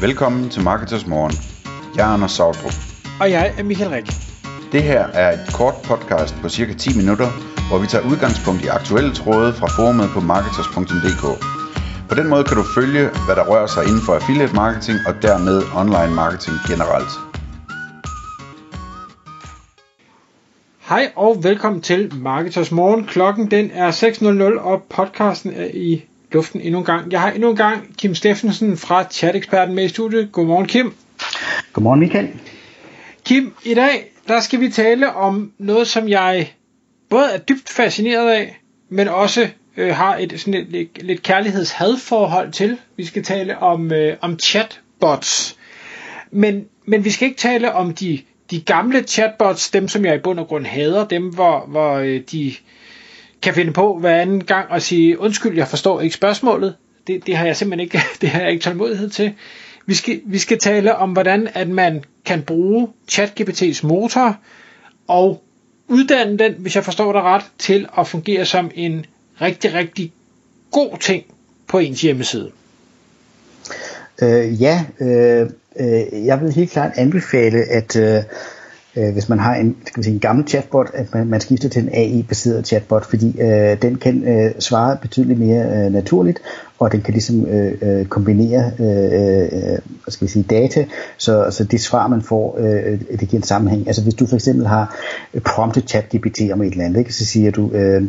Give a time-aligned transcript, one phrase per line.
[0.00, 1.32] Velkommen til Marketers Morgen.
[1.96, 2.76] Jeg er Anders Sautrup.
[3.20, 4.06] Og jeg er Michael Rik.
[4.72, 7.28] Det her er et kort podcast på cirka 10 minutter,
[7.68, 11.24] hvor vi tager udgangspunkt i aktuelle tråde fra forumet på marketers.dk.
[12.08, 15.14] På den måde kan du følge, hvad der rører sig inden for affiliate marketing og
[15.22, 17.12] dermed online marketing generelt.
[20.90, 23.04] Hej og velkommen til Marketers Morgen.
[23.04, 25.92] Klokken den er 6.00 og podcasten er i
[26.32, 27.12] luften endnu en gang.
[27.12, 30.32] Jeg har endnu en gang Kim Steffensen fra Chat-eksperten med i studiet.
[30.32, 30.94] Godmorgen Kim.
[31.72, 32.28] Godmorgen Michael.
[33.24, 36.52] Kim, i dag der skal vi tale om noget, som jeg
[37.10, 42.52] både er dybt fascineret af, men også øh, har et sådan et, et, lidt kærligheds-hadforhold
[42.52, 42.78] til.
[42.96, 45.56] Vi skal tale om, øh, om chatbots.
[46.30, 48.20] Men, men vi skal ikke tale om de,
[48.50, 52.20] de gamle chatbots, dem som jeg i bund og grund hader, dem hvor, hvor øh,
[52.32, 52.54] de
[53.42, 56.74] kan finde på hver anden gang og sige, undskyld, jeg forstår ikke spørgsmålet.
[57.06, 59.34] Det, det har jeg simpelthen ikke, det har jeg ikke tålmodighed til.
[59.86, 64.36] Vi skal, vi skal tale om, hvordan at man kan bruge ChatGPT's motor
[65.08, 65.42] og
[65.88, 69.06] uddanne den, hvis jeg forstår det ret, til at fungere som en
[69.40, 70.12] rigtig, rigtig
[70.70, 71.24] god ting
[71.66, 72.50] på ens hjemmeside.
[74.22, 78.22] Øh, ja, øh, øh, jeg vil helt klart anbefale, at øh,
[78.98, 81.82] øh, hvis man har en, skal sige, en gammel chatbot, at man, man skifter til
[81.82, 86.40] en AI-baseret chatbot, fordi øh, den kan øh, svare betydeligt mere øh, naturligt,
[86.78, 90.84] og den kan ligesom øh, øh, kombinere øh, øh, øh skal vi sige, data,
[91.18, 93.86] så, så det svar, man får, øh, det giver en sammenhæng.
[93.86, 94.96] Altså hvis du for eksempel har
[95.44, 98.02] promptet ChatGPT om et eller andet, ikke, så siger du, øh,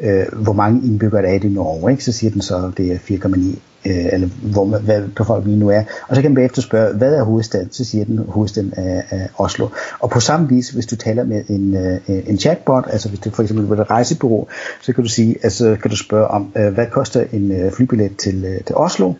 [0.00, 2.96] øh, hvor mange indbyggere der er i Norge, ikke, så siger den så, det er
[2.96, 5.82] 4,9 øh, eller hvor, hvad befolkningen nu er.
[6.08, 7.72] Og så kan man bagefter spørge, hvad er hovedstaden?
[7.72, 9.68] Så siger den hovedstaden er, er Oslo.
[10.00, 13.30] Og på samme vis, hvis du taler med en, øh, en chatbot, altså hvis du
[13.30, 14.46] for eksempel vil et rejsebureau,
[14.80, 18.11] så kan du sige, altså kan du spørge om, øh, hvad koster en øh, flybillet
[18.12, 19.12] Øh, til, øh, til Oslo?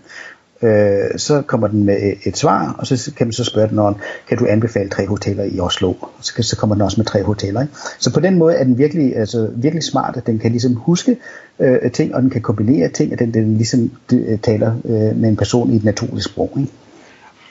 [0.62, 3.79] øh, så kommer den med øh, et svar, og så kan man så spørge den
[3.79, 3.97] om,
[4.29, 5.93] kan du anbefale tre hoteller i Oslo?
[6.21, 7.61] Så, så kommer den også med tre hoteller.
[7.61, 7.75] Ikke?
[7.98, 11.17] Så på den måde er den virkelig, altså, virkelig smart, at den kan ligesom huske
[11.58, 15.29] øh, ting, og den kan kombinere ting, og den, den ligesom de, taler øh, med
[15.29, 16.52] en person i et naturligt sprog.
[16.57, 16.73] Ikke?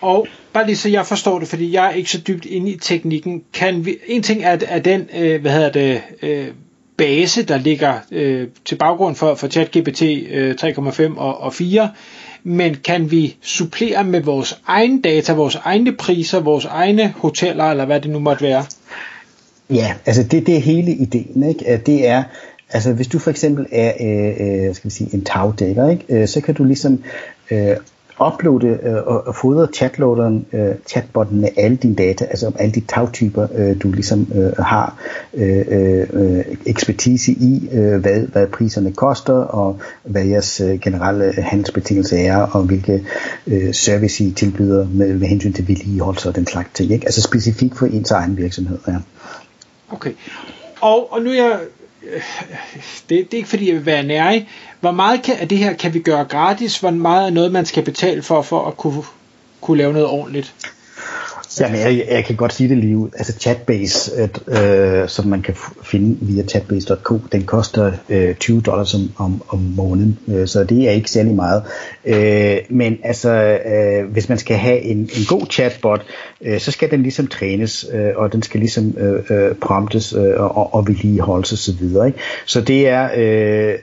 [0.01, 2.77] Og bare lige så jeg forstår det, fordi jeg er ikke så dybt inde i
[2.77, 3.43] teknikken.
[3.53, 6.47] Kan vi, en ting er, er den, øh, hvad hedder det, øh,
[6.97, 11.89] base, der ligger øh, til baggrund for, for ChatGPT øh, 3,5 og, og 4,
[12.43, 17.85] men kan vi supplere med vores egne data, vores egne priser, vores egne hoteller, eller
[17.85, 18.65] hvad det nu måtte være?
[19.69, 21.67] Ja, altså det, det er hele ideen, ikke?
[21.67, 22.23] At det er,
[22.69, 26.05] altså hvis du for eksempel er, øh, øh skal vi sige, en tagdækker, ikke?
[26.09, 27.03] Øh, så kan du ligesom
[27.51, 27.75] øh,
[28.27, 32.73] uploade øh, og, og fodre chatloaderen, øh, chatbotten med alle dine data, altså om alle
[32.73, 34.95] de tagtyper, øh, du ligesom øh, har
[35.33, 42.31] øh, øh, ekspertise i, øh, hvad, hvad priserne koster, og hvad jeres øh, generelle handelsbetingelser
[42.31, 43.03] er, og hvilke
[43.47, 46.91] øh, service I tilbyder med, med hensyn til vedligeholdelse og den slags ting.
[46.91, 47.05] Ikke?
[47.05, 48.77] Altså specifikt for ens egen virksomhed.
[48.87, 48.97] Ja.
[49.91, 50.11] Okay.
[50.81, 51.59] Og, og nu er jeg
[52.01, 54.49] det, det er ikke fordi jeg vil være nærig.
[54.79, 56.79] Hvor meget kan, af det her kan vi gøre gratis?
[56.79, 59.03] Hvor meget er noget, man skal betale for, for at kunne,
[59.61, 60.55] kunne lave noget ordentligt?
[61.59, 63.09] Jamen, jeg, jeg kan godt sige det lige ud.
[63.13, 68.93] Altså Chatbase, at, øh, som man kan finde via chatbase.co, den koster øh, 20 dollars
[68.93, 71.63] om, om, om måneden, øh, så det er ikke særlig meget.
[72.05, 73.29] Øh, men altså,
[73.65, 76.01] øh, hvis man skal have en, en god chatbot,
[76.41, 80.33] øh, så skal den ligesom trænes, øh, og den skal ligesom øh, øh promptes øh,
[80.37, 81.57] og, og vedligeholdes osv.
[81.57, 82.19] Så, videre, ikke?
[82.45, 83.09] så det er...
[83.15, 83.79] Øh,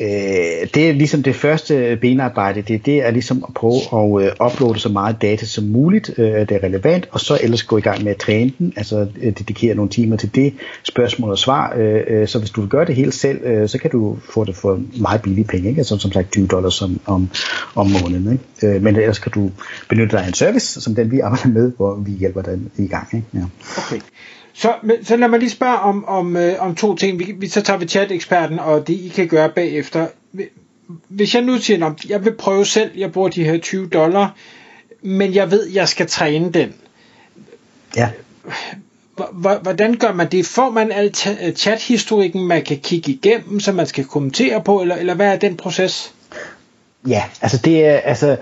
[0.00, 4.46] Øh, det er ligesom det første benarbejde, det, det er ligesom at prøve at øh,
[4.46, 7.80] uploade så meget data som muligt, øh, det er relevant, og så ellers gå i
[7.80, 11.74] gang med at træne den, altså øh, dedikere nogle timer til det, spørgsmål og svar,
[11.76, 14.44] øh, øh, så hvis du vil gøre det helt selv, øh, så kan du få
[14.44, 15.78] det for meget billige penge, ikke?
[15.78, 17.30] Altså, som sagt 20 dollars om, om,
[17.74, 18.76] om måneden, ikke?
[18.76, 19.50] Øh, men ellers kan du
[19.88, 22.86] benytte dig af en service, som den vi arbejder med, hvor vi hjælper dig i
[22.86, 23.08] gang.
[23.12, 23.26] Ikke?
[23.34, 23.44] Ja.
[23.78, 24.00] Okay.
[24.54, 27.18] Så, men, så lad mig lige spørge om, om, øh, om to ting.
[27.18, 30.06] Vi, vi, så tager vi chat-eksperten og det, I kan gøre bagefter.
[31.08, 34.36] Hvis jeg nu siger, at jeg vil prøve selv, jeg bruger de her 20 dollar,
[35.02, 36.74] men jeg ved, at jeg skal træne den.
[37.96, 38.08] Ja.
[39.62, 40.46] Hvordan gør man det?
[40.46, 41.14] Får man al
[41.56, 45.56] chat-historikken, man kan kigge igennem, så man skal kommentere på, eller, eller hvad er den
[45.56, 46.14] proces?
[47.08, 48.36] Ja, altså det er, altså,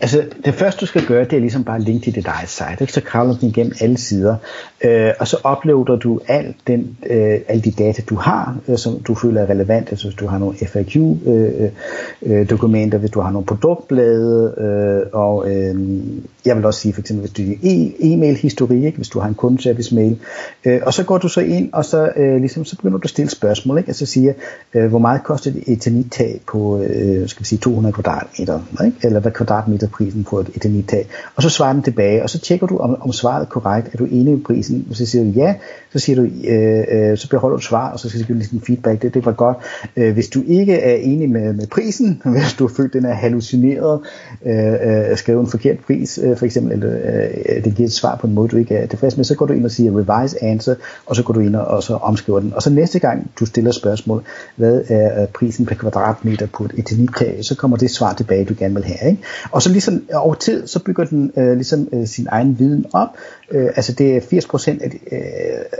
[0.00, 2.76] altså det første du skal gøre, det er ligesom bare link til dit eget site,
[2.80, 2.92] ikke?
[2.92, 4.36] så kravler du igennem alle sider,
[4.84, 9.00] øh, og så uploader du al den, øh, alle de data, du har, øh, som
[9.00, 13.30] du føler er relevant, altså hvis du har nogle FAQ-dokumenter, øh, øh, hvis du har
[13.30, 16.00] nogle produktblade, øh, og øh,
[16.46, 17.54] jeg vil også sige for eksempel, hvis du har
[18.00, 20.18] e-mail-historik, hvis du har en kundeservice-mail,
[20.64, 23.10] øh, og så går du så ind, og så, øh, ligesom, så begynder du at
[23.10, 23.88] stille spørgsmål, ikke?
[23.88, 24.32] altså siger,
[24.74, 28.96] øh, hvor meget koster et eternit på øh, skal vi sige, 200 kvadratmeter, ikke?
[29.02, 30.94] eller hvad kvadratmeterprisen på et eternit
[31.36, 33.94] Og så svarer den tilbage, og så tjekker du, om, om svaret er korrekt.
[33.94, 34.67] Er du enig i prisen?
[34.90, 35.54] Og så siger du ja,
[35.92, 38.60] så siger du, øh, øh, så beholder du svar, og så skal du give sådan
[38.60, 39.02] feedback.
[39.02, 39.56] Det, det var godt.
[39.96, 43.14] Øh, hvis du ikke er enig med, med prisen, hvis du har følt, den er
[43.14, 44.00] hallucineret,
[44.46, 47.92] øh, øh, skrevet en forkert pris, øh, for eksempel, eller øh, øh, det giver et
[47.92, 49.92] svar på en måde, du ikke er tilfreds med, så går du ind og siger
[49.92, 50.74] revise answer,
[51.06, 52.52] og så går du ind og, og så omskriver den.
[52.54, 54.24] Og så næste gang, du stiller spørgsmål,
[54.56, 58.54] hvad er øh, prisen per kvadratmeter på et eternittage, så kommer det svar tilbage, du
[58.58, 59.10] gerne vil have.
[59.10, 59.22] Ikke?
[59.50, 63.08] Og så ligesom over tid, så bygger den øh, ligesom øh, sin egen viden op.
[63.50, 65.20] Øh, altså det er 80% af de, øh,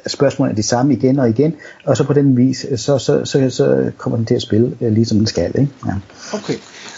[0.06, 3.24] spørgsmålene er de samme igen og igen, og så på den vis, øh, så, så,
[3.24, 5.46] så, så kommer den til at spille øh, ligesom den skal.
[5.60, 5.68] Ikke?
[5.86, 5.92] Ja.
[6.32, 6.54] Okay.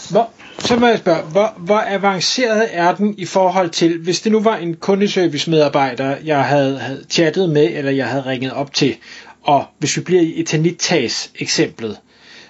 [0.09, 0.29] Hvor,
[0.59, 4.39] så må jeg spørge, hvor, hvor avanceret er den i forhold til, hvis det nu
[4.39, 8.95] var en kundeservice-medarbejder, jeg havde, havde chattet med, eller jeg havde ringet op til,
[9.43, 11.97] og hvis vi bliver i Eternit-tags eksemplet,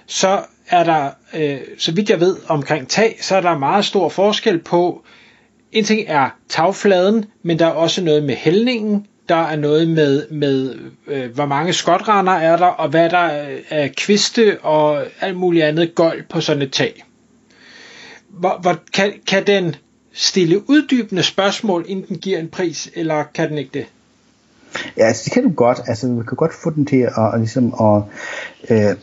[0.06, 4.08] så er der, øh, så vidt jeg ved omkring tag, så er der meget stor
[4.08, 5.02] forskel på,
[5.72, 10.28] en ting er tagfladen, men der er også noget med hældningen, der er noget med,
[10.30, 10.74] med
[11.06, 13.30] øh, hvor mange skotrender er der, og hvad der
[13.70, 17.04] er kviste og alt muligt andet gold på sådan et tag.
[18.28, 19.76] Hvor, hvor, kan, kan den
[20.12, 23.86] stille uddybende spørgsmål, inden den giver en pris, eller kan den ikke det?
[24.96, 25.80] Ja, altså det kan du godt.
[25.86, 28.02] Altså vi kan godt få den til at, at, ligesom at
[28.70, 28.96] øh,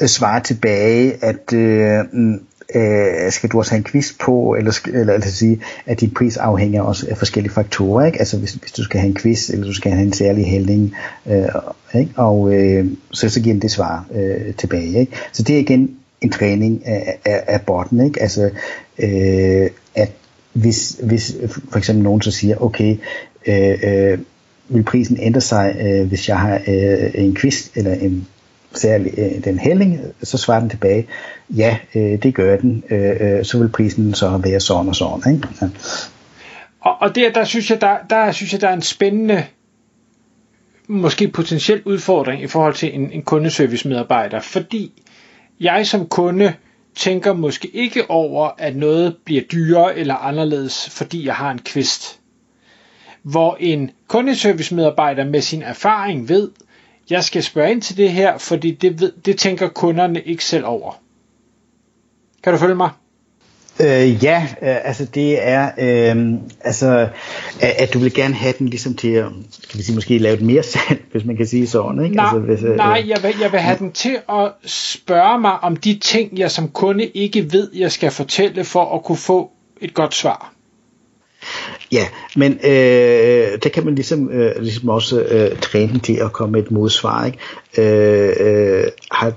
[0.00, 2.40] at svare tilbage, at øh, mm,
[2.74, 6.36] øh, skal du også have en quiz på, eller, eller, eller sige, at din pris
[6.36, 8.06] afhænger også af forskellige faktorer.
[8.06, 8.18] Ikke?
[8.18, 10.94] Altså hvis, hvis du skal have en quiz, eller du skal have en særlig hældning,
[11.26, 11.44] øh,
[11.94, 12.12] ikke?
[12.16, 15.00] og øh, så, så giver den det svar øh, tilbage.
[15.00, 15.12] Ikke?
[15.32, 18.06] Så det er igen en træning af, af, af botten.
[18.06, 18.22] Ikke?
[18.22, 18.50] Altså,
[18.98, 20.10] øh, at
[20.52, 21.36] hvis, hvis
[21.70, 22.96] for eksempel nogen så siger, okay,
[23.46, 24.18] øh, øh,
[24.68, 28.26] vil prisen ændre sig, øh, hvis jeg har øh, en quiz eller en
[28.74, 31.06] særlig øh, den hælling, så svarer den tilbage,
[31.50, 35.34] ja, øh, det gør den, øh, øh, så vil prisen så være sådan og sådan.
[35.34, 35.48] Ikke?
[35.62, 35.68] Ja.
[36.80, 39.44] Og, og der, der, synes jeg, der, der synes jeg, der er en spændende,
[40.88, 45.02] måske potentiel udfordring i forhold til en, en kundeservice medarbejder, fordi
[45.60, 46.54] jeg som kunde
[46.96, 52.20] tænker måske ikke over, at noget bliver dyrere eller anderledes, fordi jeg har en kvist.
[53.22, 56.50] Hvor en kundeservice medarbejder med sin erfaring ved,
[57.10, 60.66] jeg skal spørge ind til det her, fordi det, ved, det tænker kunderne ikke selv
[60.66, 61.00] over.
[62.42, 62.90] Kan du følge mig?
[63.80, 67.08] Øh, ja, øh, altså det er, øh, altså,
[67.60, 69.26] at, at du vil gerne have den ligesom til at,
[69.62, 72.16] skal vi sige, måske lave det mere sand, hvis man kan sige sådan, ikke?
[72.16, 73.78] Nej, altså, hvis, øh, nej jeg, vil, jeg vil have ja.
[73.78, 78.10] den til at spørge mig om de ting, jeg som kunde ikke ved, jeg skal
[78.10, 79.50] fortælle for at kunne få
[79.80, 80.52] et godt svar.
[81.92, 82.06] Ja,
[82.36, 86.62] men øh, der kan man ligesom, øh, ligesom også øh, træne til at komme med
[86.62, 87.26] et modsvar.
[87.26, 87.38] Ikke?
[87.78, 89.32] Øh, øh, har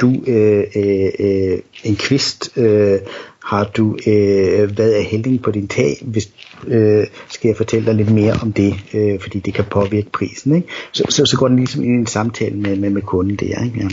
[0.00, 2.58] du øh, øh, øh en kvist?
[2.58, 2.98] Øh,
[3.44, 5.96] har du øh, hvad er hældning på din tag?
[6.02, 6.30] Hvis,
[6.66, 10.56] øh, skal jeg fortælle dig lidt mere om det, øh, fordi det kan påvirke prisen.
[10.56, 10.68] Ikke?
[10.92, 13.64] Så, så, så går den ligesom i en samtale med, med, med kunden der.
[13.64, 13.78] Ikke?
[13.78, 13.88] Ja.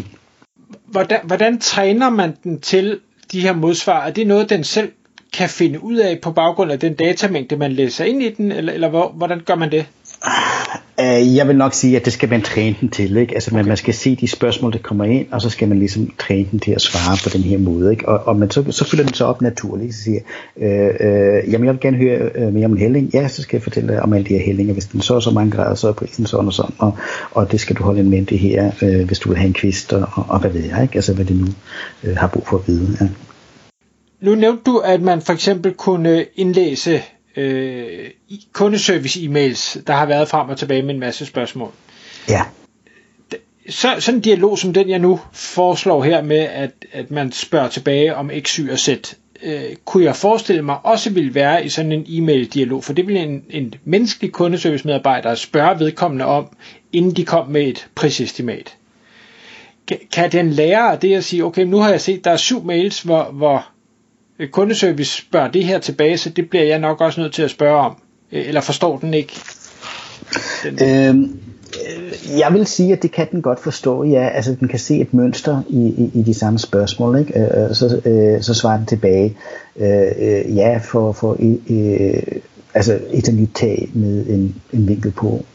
[0.87, 2.99] Hvordan, hvordan træner man den til
[3.31, 4.05] de her modsvar?
[4.05, 4.91] Er det noget, den selv
[5.37, 8.73] kan finde ud af på baggrund af den datamængde, man læser ind i den, eller,
[8.73, 9.85] eller hvor, hvordan gør man det?
[11.01, 13.17] Uh, jeg vil nok sige, at det skal man træne den til.
[13.17, 13.33] Ikke?
[13.33, 16.11] Altså, man, man skal se de spørgsmål, der kommer ind, og så skal man ligesom
[16.19, 17.91] træne den til at svare på den her måde.
[17.91, 18.09] Ikke?
[18.09, 19.95] Og, og man, så, så fylder den så op naturligt.
[19.95, 20.19] Så siger,
[20.55, 23.09] uh, uh, jamen jeg vil gerne høre uh, mere om en hældning.
[23.13, 24.73] Ja, så skal jeg fortælle dig om alle de her hældinger.
[24.73, 26.75] Hvis den så er så mange grader, så er prisen sådan og sådan.
[26.77, 26.97] Og,
[27.31, 29.93] og det skal du holde en mente her, uh, hvis du vil have en kvist,
[29.93, 30.81] og, og, og hvad ved jeg.
[30.81, 30.95] Ikke?
[30.95, 31.47] Altså, hvad det nu
[32.03, 32.97] uh, har brug for at vide.
[33.01, 33.07] Ja.
[34.19, 37.03] Nu nævnte du, at man for eksempel kunne indlæse
[37.35, 38.09] øh,
[38.53, 41.71] kundeservice-e-mails, der har været frem og tilbage med en masse spørgsmål.
[42.29, 42.41] Ja.
[43.69, 47.67] Så, sådan en dialog som den, jeg nu foreslår her med, at, at man spørger
[47.67, 48.89] tilbage om X, Y og Z,
[49.43, 53.21] øh, kunne jeg forestille mig også ville være i sådan en e-mail-dialog, for det ville
[53.21, 56.47] en, en menneskelig kundeservice-medarbejder spørge vedkommende om,
[56.93, 58.77] inden de kom med et prisestimat.
[60.11, 63.01] Kan den lære det at sige, okay, nu har jeg set, der er syv mails,
[63.01, 63.67] hvor, hvor
[64.39, 67.51] Øh, kundeservice spørger det her tilbage, så det bliver jeg nok også nødt til at
[67.51, 67.97] spørge om.
[68.31, 69.33] Øh, eller forstår den ikke?
[70.63, 71.39] Den øhm,
[71.87, 74.27] øh, jeg vil sige, at det kan den godt forstå, ja.
[74.27, 77.39] Altså, den kan se et mønster i, i, i de samme spørgsmål, ikke?
[77.39, 79.37] Øh, så, øh, så svarer den tilbage,
[79.75, 81.37] øh, ja, for, for
[81.69, 82.23] øh,
[82.73, 85.45] altså et tag med en, en vinkel på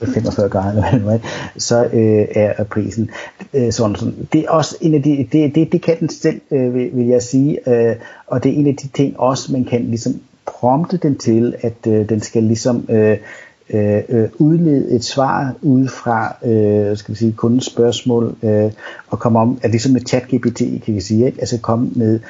[0.00, 1.20] 45 grader eller noget,
[1.56, 3.10] så øh, er prisen
[3.54, 4.28] øh, sådan, sådan.
[4.32, 7.06] Det er også en af de, det, det, det kan den selv, øh, vil, vil
[7.06, 10.96] jeg sige, øh, og det er en af de ting også, man kan ligesom prompte
[10.96, 13.18] den til, at øh, den skal ligesom øh,
[13.70, 18.72] øh, øh udlede et svar ud fra øh, skal vi sige, kundens spørgsmål øh,
[19.10, 21.40] og komme om, at ligesom med ChatGPT kan vi sige, ikke?
[21.40, 22.20] altså komme med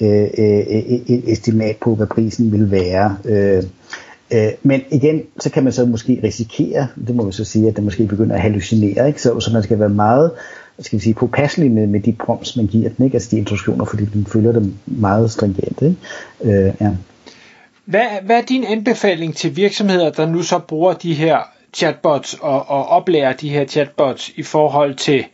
[0.00, 3.16] øh, øh, øh et estimat på, hvad prisen vil være.
[3.24, 3.62] Øh,
[4.32, 7.76] øh, men igen, så kan man så måske risikere, det må vi så sige, at
[7.76, 9.22] det måske begynder at hallucinere, ikke?
[9.22, 10.30] Så, så man skal være meget
[10.78, 13.14] skal vi sige, påpasselig med, med de prompts, man giver den, ikke?
[13.14, 15.82] altså de instruktioner, fordi den følger dem meget stringent.
[15.82, 15.96] Ikke?
[16.44, 16.90] Øh, ja.
[17.84, 21.38] Hvad, hvad er din anbefaling til virksomheder, der nu så bruger de her
[21.72, 25.24] chatbots og, og oplærer de her chatbots i forhold til,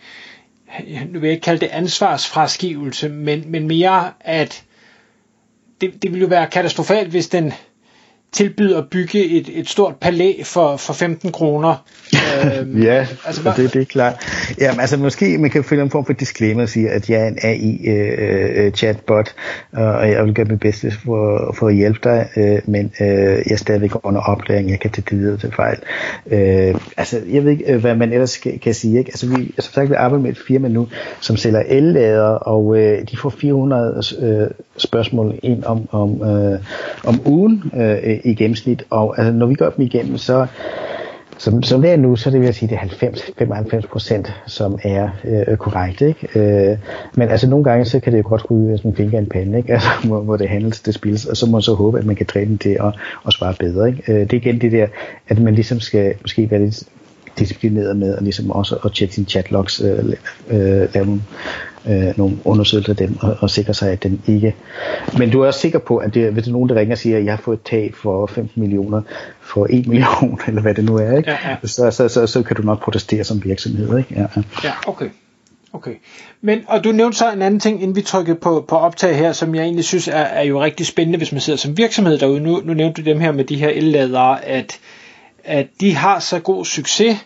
[1.12, 4.62] nu vil jeg ikke kalde det ansvarsfraskivelse, men, men mere at
[5.80, 7.52] det, det ville jo være katastrofalt, hvis den
[8.32, 11.84] tilbyder at bygge et, et stort palæ for, for 15 kroner.
[12.60, 13.52] øhm, ja, altså, hvad?
[13.56, 14.14] det, det er klart.
[14.60, 17.28] Jamen, altså måske man kan finde en form for disclaimer og sige, at jeg er
[17.28, 19.34] en AI-chatbot,
[19.74, 22.92] øh, øh og jeg vil gøre mit bedste for, for at hjælpe dig, øh, men
[23.00, 25.78] øh, jeg er stadigvæk under oplæring, jeg kan tage det videre til fejl.
[26.30, 28.98] Øh, altså, jeg ved ikke, øh, hvad man ellers kan, kan sige.
[28.98, 29.10] Ikke?
[29.10, 30.88] Altså, vi, som sagt, vi arbejder med et firma nu,
[31.20, 36.58] som sælger el-lader, og øh, de får 400 øh, spørgsmål ind om, om, øh,
[37.04, 40.46] om ugen, øh, i gennemsnit, og altså, når vi går dem igennem, så
[41.38, 44.78] som, som det er nu, så det vil jeg sige, det er 90-95 procent, som
[44.82, 46.00] er øh, korrekt.
[46.00, 46.28] Ikke?
[46.34, 46.78] Øh,
[47.14, 49.58] men altså nogle gange, så kan det jo godt ryge sådan en finger en pande,
[49.58, 49.72] ikke?
[49.78, 52.16] Altså, hvor, hvor det handles, det spilles, og så må man så håbe, at man
[52.16, 53.88] kan træne det og, og svare bedre.
[53.88, 54.12] Ikke?
[54.12, 54.86] Øh, det er igen det der,
[55.28, 56.82] at man ligesom skal måske være lidt
[57.38, 60.04] disciplineret med, og ligesom også at tjekke sine chatlogs, øh,
[60.50, 61.20] øh, lave
[61.86, 64.54] øh, nogle undersøgelser af dem og, og sikre sig, at den ikke...
[65.18, 67.24] Men du er også sikker på, at det, hvis nogen, der ringer og siger, at
[67.24, 69.02] jeg har fået et tag for 15 millioner
[69.40, 71.30] for 1 million, eller hvad det nu er, ikke?
[71.30, 71.56] Ja, ja.
[71.64, 73.98] Så, så, så, så kan du nok protestere som virksomhed.
[73.98, 74.14] Ikke?
[74.14, 74.42] Ja, ja.
[74.64, 75.08] ja okay.
[75.72, 75.94] Okay.
[76.40, 79.32] Men, og du nævnte så en anden ting, inden vi trykkede på, på optag her,
[79.32, 82.40] som jeg egentlig synes er, er jo rigtig spændende, hvis man sidder som virksomhed derude.
[82.40, 84.78] Nu, nu nævnte du dem her med de her elladere, at,
[85.44, 87.16] at de har så god succes,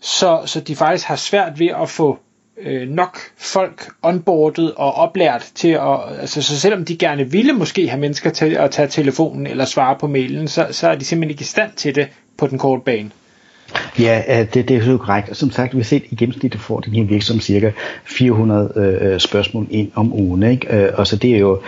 [0.00, 2.18] så, så de faktisk har svært ved at få
[2.62, 7.88] øh, nok folk onboardet og oplært til at, altså så selvom de gerne ville måske
[7.88, 11.30] have mennesker til at tage telefonen eller svare på mailen, så, så er de simpelthen
[11.30, 13.10] ikke i stand til det på den korte bane.
[13.98, 15.28] Ja, øh, det, det er jo korrekt.
[15.28, 17.70] Og som sagt, vi har set i gennemsnit får den her virksomhed cirka
[18.04, 20.42] 400 øh, spørgsmål ind om ugen.
[20.42, 20.76] Ikke?
[20.76, 21.60] Øh, og så det er jo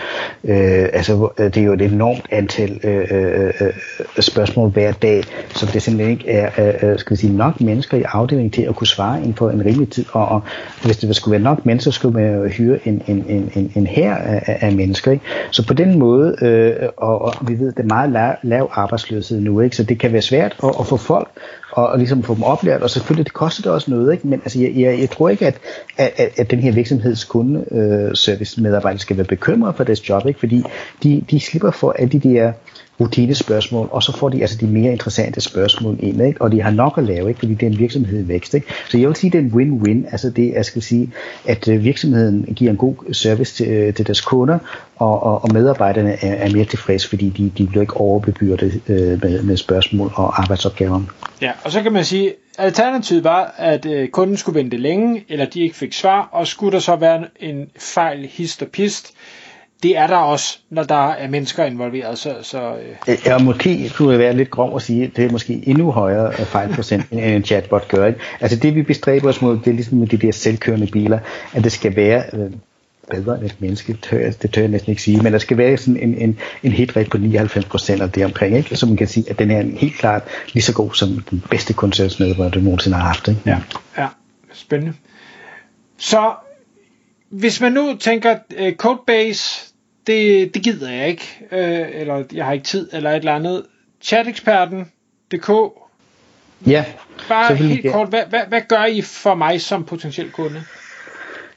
[0.45, 3.73] øh, altså, det er jo et enormt antal øh, øh, øh,
[4.21, 6.51] spørgsmål hver dag, som det simpelthen ikke er
[6.83, 9.51] øh, øh skal vi sige, nok mennesker i afdelingen til at kunne svare inden for
[9.51, 10.05] en rimelig tid.
[10.13, 10.43] Og, og
[10.83, 13.73] hvis det skulle være nok mennesker, så skulle man jo hyre en, en, en, en,
[13.75, 15.13] en her af, af mennesker.
[15.13, 15.25] Ikke?
[15.51, 19.41] Så på den måde, øh, og, og vi ved, det er meget lav, lav arbejdsløshed
[19.41, 19.77] nu, ikke?
[19.77, 21.29] så det kan være svært at, at få folk
[21.75, 24.27] og, og ligesom få dem oplært, og selvfølgelig det koster det også noget, ikke?
[24.27, 25.61] men altså, jeg, jeg, jeg tror ikke, at,
[25.97, 30.41] at, at den her virksomheds kundeservice øh, skal være bekymret for deres job, ikke?
[30.41, 30.63] fordi
[31.03, 32.53] de, de slipper for alle de der
[33.01, 36.43] rutinespørgsmål, og så får de altså de mere interessante spørgsmål ind, ikke?
[36.43, 37.39] og de har nok at lave, ikke?
[37.39, 38.55] fordi det er en virksomhed i vækst.
[38.55, 38.67] Ikke?
[38.89, 41.13] Så jeg vil sige, det er en win-win, altså det, jeg skal sige,
[41.45, 44.59] at øh, virksomheden giver en god service til, øh, til deres kunder,
[44.97, 49.23] og, og, og medarbejderne er, er mere tilfredse, fordi de, de bliver ikke overbebyrdet øh,
[49.23, 51.01] med, med spørgsmål og arbejdsopgaver.
[51.43, 55.47] Ja, og så kan man sige, alternativet var, at øh, kunden skulle vente længe, eller
[55.47, 59.13] de ikke fik svar, og skulle der så være en fejl hist og pist,
[59.85, 62.19] det er der også, når der er mennesker involveret.
[62.19, 62.77] Så, så,
[63.09, 63.17] øh.
[63.27, 66.33] Ja, måske kunne det være lidt grov at sige, at det er måske endnu højere
[66.33, 68.07] fejlprocent, end en chatbot gør.
[68.07, 68.21] Ikke?
[68.41, 71.19] Altså det vi bestræber os mod, det er ligesom med de der selvkørende biler,
[71.53, 72.51] at det skal være øh,
[73.11, 75.59] bedre end et menneske, det tør, det tør jeg næsten ikke sige, men der skal
[75.59, 78.77] være sådan en, en, en hitrate på 99% af det omkring, ikke?
[78.77, 80.23] så man kan sige, at den er helt klart
[80.53, 83.29] lige så god som den bedste koncertsmedarbejder, du nogensinde har haft.
[83.29, 83.41] Ikke?
[83.47, 83.59] Ja.
[83.99, 84.09] ja,
[84.53, 84.95] spændende.
[85.99, 86.33] Så
[87.29, 89.74] hvis man nu tænker, uh, Codebase,
[90.07, 93.63] det, det gider jeg ikke, uh, eller jeg har ikke tid, eller et eller andet.
[94.03, 95.51] Chateksperten.dk
[96.67, 96.85] Ja.
[97.29, 100.63] Bare helt kort, hvad, hvad, hvad gør I for mig som potentiel kunde?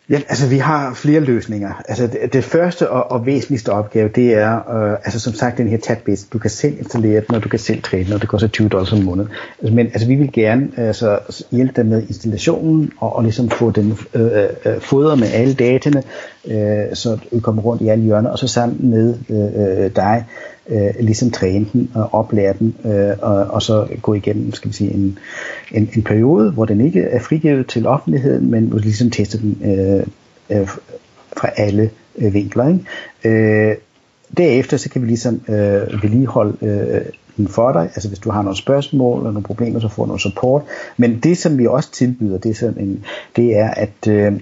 [0.09, 1.83] Ja, altså vi har flere løsninger.
[1.87, 5.67] Altså det, det første og, og væsentligste opgave, det er, øh, altså som sagt, den
[5.67, 6.27] her chatbase.
[6.33, 8.69] Du kan selv installere den, og du kan selv træne den, og det koster 20
[8.69, 9.29] dollars om måneden.
[9.59, 11.19] Altså, men altså vi vil gerne altså,
[11.51, 16.03] hjælpe dig med installationen, og, og ligesom få den øh, øh, fodret med alle dataene,
[16.45, 20.25] øh, så du kommer rundt i alle hjørner, og så sammen med øh, øh, dig,
[20.69, 24.75] øh, ligesom træne den og oplære den, øh, og, og så gå igennem skal vi
[24.75, 25.19] sige, en,
[25.71, 29.61] en, en periode, hvor den ikke er frigivet til offentligheden, men hvor ligesom tester den
[29.65, 30.03] øh,
[30.49, 30.67] øh,
[31.37, 32.67] fra alle øh, vinkler.
[32.67, 33.69] Ikke?
[33.69, 33.75] Øh,
[34.37, 37.01] derefter så kan vi ligesom øh, vedligeholde øh,
[37.37, 40.07] den for dig, altså hvis du har nogle spørgsmål eller nogle problemer, så får du
[40.07, 40.63] noget support.
[40.97, 44.33] Men det som vi også tilbyder, det er, sådan en, det er at øh,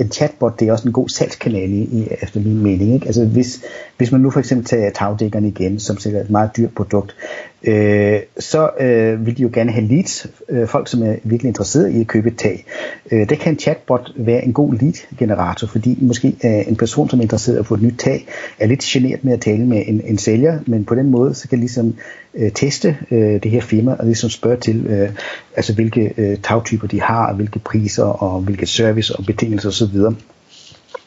[0.00, 2.94] en chatbot, det er også en god salgskanal i, efter min mening.
[2.94, 3.06] Ikke?
[3.06, 3.62] Altså hvis,
[3.96, 7.16] hvis man nu for eksempel tager tagdækkerne igen, som sikkert et meget dyrt produkt,
[7.64, 11.90] øh, så øh, vil de jo gerne have leads, øh, folk som er virkelig interesseret
[11.90, 12.64] i at købe et tag.
[13.12, 17.18] Øh, det kan en chatbot være en god lead-generator, fordi måske øh, en person, som
[17.18, 18.26] er interesseret i at få et nyt tag,
[18.58, 21.48] er lidt generet med at tale med en, en sælger, men på den måde, så
[21.48, 21.94] kan ligesom
[22.34, 25.10] øh, teste øh, det her firma, og ligesom spørge til, øh,
[25.56, 29.98] altså hvilke øh, tagtyper de har, og hvilke priser, og hvilke service og betingelser osv.,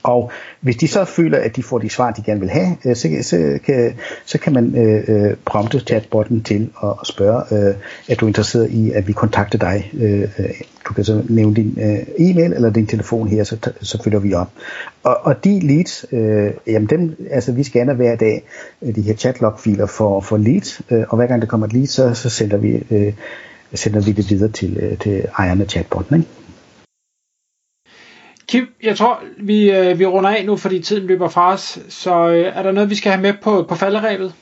[0.04, 0.32] og
[0.62, 3.10] hvis de så føler, at de får de svar, de gerne vil have, øh, så,
[3.22, 3.94] så, kan,
[4.26, 7.76] så kan man øh, øh prompte chatbotten til at spørge, øh,
[8.10, 9.92] er du interesseret i, at vi kontakter dig?
[9.94, 10.50] Øh, øh,
[10.88, 14.34] du kan så nævne din øh, e-mail eller din telefon her, så, så følger vi
[14.34, 14.50] op.
[15.04, 18.44] Og, og de leads, øh, jamen dem, altså vi scanner hver dag
[18.82, 21.88] øh, de her chatlog-filer for, for leads, øh, og hver gang der kommer et lead,
[21.88, 23.14] så, så sender vi øh,
[23.74, 26.16] sender vi det videre til, øh, til ejerne af chatbotten.
[26.16, 26.43] Ikke?
[28.48, 31.80] Kim, jeg tror, vi, øh, vi runder af nu, fordi tiden løber fra os.
[31.90, 34.34] Så øh, er der noget, vi skal have med på, på falderæbet?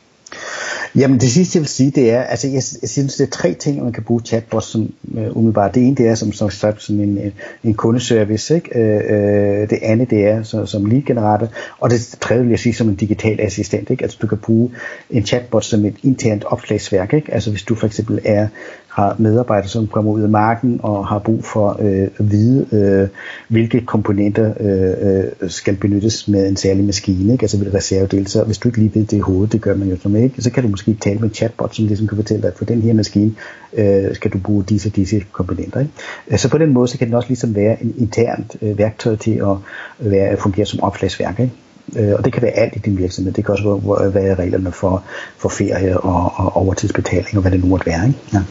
[0.95, 3.53] Jamen det sidste jeg vil sige, det er, altså jeg, jeg synes, det er tre
[3.53, 5.75] ting, man kan bruge chatbots som øh, umiddelbart.
[5.75, 8.79] Det ene, det er som, som sagt sådan en, en, en kundeservice, ikke?
[8.79, 11.47] Øh, øh, det andet, det er så, som lead
[11.79, 14.03] og det tredje vil jeg sige som en digital assistent, ikke?
[14.03, 14.71] Altså du kan bruge
[15.09, 17.33] en chatbot som et internt opslagsværk, ikke?
[17.33, 18.47] Altså hvis du for eksempel er
[18.91, 23.07] har medarbejdere, som kommer ud af marken og har brug for øh, at vide, øh,
[23.47, 27.43] hvilke komponenter øh, øh, skal benyttes med en særlig maskine, ikke?
[27.43, 28.27] altså ved reservedele.
[28.27, 30.41] Så hvis du ikke lige ved det i hovedet, det gør man jo som ikke,
[30.41, 32.65] så kan du måske tale med en chatbot, som ligesom kan fortælle dig, at for
[32.65, 33.31] den her maskine
[33.73, 35.79] øh, skal du bruge disse disse komponenter.
[35.79, 35.91] Ikke?
[36.27, 39.15] Øh, så på den måde, så kan den også ligesom være en internt øh, værktøj
[39.15, 39.57] til at
[39.99, 41.39] være, fungere som opslagsværk.
[41.39, 41.53] Ikke?
[41.95, 43.33] Øh, og det kan være alt i din virksomhed.
[43.33, 45.03] Det kan også være, reglerne for,
[45.37, 48.07] for ferie og, og overtidsbetaling og hvad det nu måtte være.
[48.07, 48.19] Ikke?
[48.33, 48.41] Ja.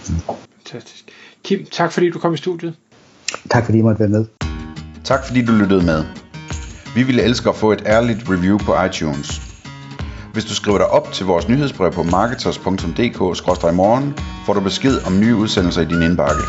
[0.57, 1.05] Fantastisk.
[1.45, 2.75] Kim, tak fordi du kom i studiet.
[3.51, 4.25] Tak fordi I måtte være med.
[5.05, 6.05] Tak fordi du lyttede med.
[6.95, 9.41] Vi ville elske at få et ærligt review på iTunes.
[10.33, 14.15] Hvis du skriver dig op til vores nyhedsbrev på marketers.dk-morgen,
[14.47, 16.43] får du besked om nye udsendelser i din indbakke.